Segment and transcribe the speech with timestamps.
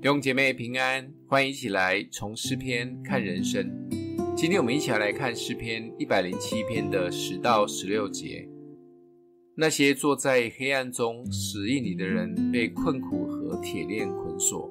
[0.00, 3.68] 弟兄姐妹平安，欢迎一起来从诗篇看人生。
[4.36, 8.48] 今天我们一起来看诗篇一百零七篇的十到十六节。
[9.56, 14.70] 那些坐在黑暗中死荫里的人，被困苦和铁链捆锁，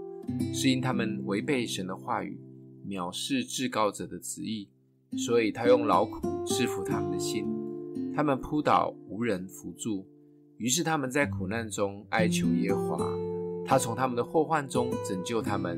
[0.54, 2.40] 是因他们违背神的话语，
[2.88, 4.70] 藐视至高者的旨意，
[5.18, 7.46] 所以他用劳苦制服他们的心。
[8.16, 10.08] 他们扑倒，无人扶助，
[10.56, 13.27] 于是他们在苦难中哀求耶和华。
[13.70, 15.78] 他从他们的祸患中拯救他们，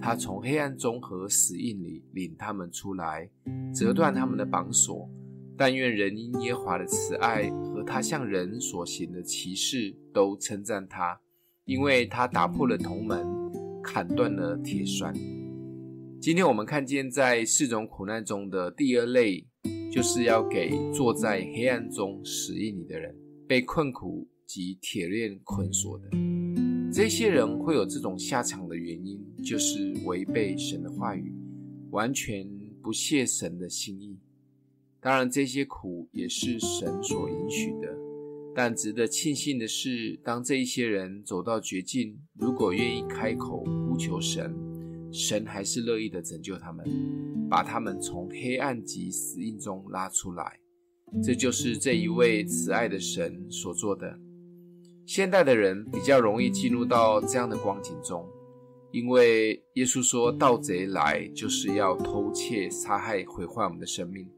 [0.00, 3.28] 他从黑暗中和死荫里领他们出来，
[3.74, 5.06] 折断他们的绑索。
[5.54, 11.20] 但愿人因耶和华的慈爱和他向人所行的奇事都称赞他，
[11.66, 13.26] 因为他打破了铜门，
[13.82, 15.12] 砍断了铁栓。
[16.18, 19.46] 今天我们看见在四种苦难中的第二类，
[19.92, 23.14] 就是要给坐在黑暗中死荫里的人，
[23.46, 26.27] 被困苦及铁链捆锁的。
[26.90, 31.32] 这些人会有这种下场的原因，就是违背神的话语，
[31.90, 32.48] 完全
[32.82, 34.18] 不屑神的心意。
[35.00, 37.94] 当然，这些苦也是神所允许的。
[38.54, 44.52] 但值得庆幸的是，当这一些人走到绝境，如果愿意开口呼求神，
[45.12, 46.84] 神还是乐意的拯救他们，
[47.48, 50.58] 把他们从黑暗及死荫中拉出来。
[51.22, 54.18] 这就是这一位慈爱的神所做的。
[55.08, 58.28] 现代的人比较容易进入到这样的光景中，
[58.90, 64.28] 因为耶稣说：“盗贼来就是要偷窃、杀害、毁坏我们的生命。”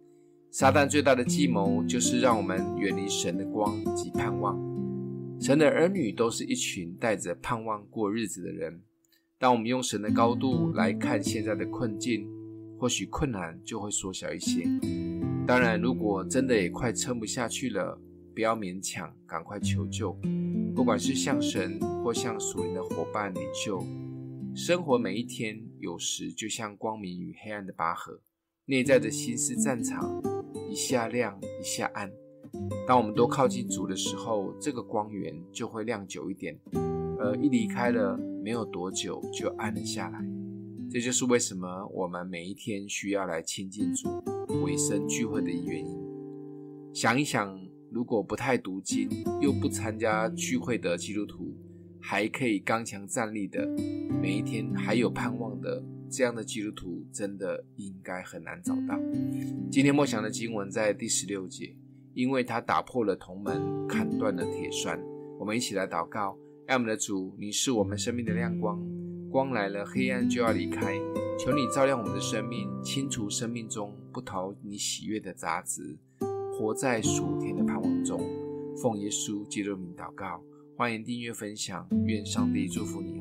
[0.53, 4.57] 撒旦最大的计谋就是让我们远离神的光及盼望。
[5.41, 8.81] 神的儿女都是一群带着盼望过日子的人。
[9.41, 12.25] 当我们用神的高度来看现在的困境，
[12.79, 14.65] 或许困难就会缩小一些。
[15.49, 18.01] 当然，如果真的也快撑不下去了，
[18.41, 20.17] 不要勉强，赶快求救。
[20.75, 23.85] 不管是向神或向属灵的伙伴领袖，
[24.55, 28.23] 生活每一天有时就像光明与黑暗的拔河，
[28.65, 30.23] 内在的心思战场
[30.71, 32.11] 一下亮一下暗。
[32.89, 36.57] 当我们都靠近主的时候，这个光源就会亮久一点；
[37.19, 40.19] 而一离开了，没有多久就暗了下来。
[40.91, 44.09] 这就是为什么我们每一天需要来亲近主、
[44.65, 46.01] 委身聚会的原因。
[46.95, 47.69] 想一想。
[47.93, 49.09] 如果不太读经，
[49.41, 51.53] 又不参加聚会的基督徒，
[52.01, 53.67] 还可以刚强站立的，
[54.23, 58.97] 每一天还有盼望的，这样的基督徒真的应该很难找到。
[59.73, 61.75] 今天默想的经文在第十六节，
[62.15, 65.01] 因为他打破了铜门，砍断了铁栓。
[65.37, 68.81] 我们一起来祷告：爱我们的主，你是我们生命的亮光，
[69.31, 70.97] 光来了，黑暗就要离开。
[71.37, 75.99] 求你照亮我们的生命，清除生命中不讨你喜悦的杂质。
[76.61, 78.21] 活在属天的盼望中，
[78.77, 80.43] 奉耶稣基督名祷告，
[80.77, 83.20] 欢迎订阅分享，愿上帝祝福你。